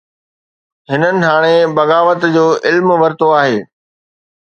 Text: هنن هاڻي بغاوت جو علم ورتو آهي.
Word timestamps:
هنن 0.91 1.15
هاڻي 1.27 1.55
بغاوت 1.75 2.21
جو 2.35 2.45
علم 2.67 2.87
ورتو 3.01 3.27
آهي. 3.41 3.59